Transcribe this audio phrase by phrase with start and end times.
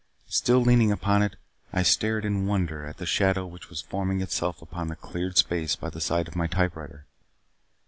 [0.31, 1.35] Still leaning upon it
[1.71, 5.75] I stared in wonder at the shadow which was forming itself upon the cleared space
[5.75, 7.05] by the side of my typewriter.